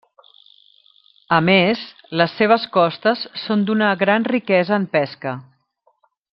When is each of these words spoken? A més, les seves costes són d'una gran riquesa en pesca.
A 1.37 1.39
més, 1.49 1.83
les 2.21 2.33
seves 2.39 2.65
costes 2.79 3.23
són 3.45 3.69
d'una 3.69 3.93
gran 4.03 4.29
riquesa 4.33 4.81
en 4.83 4.93
pesca. 4.99 5.39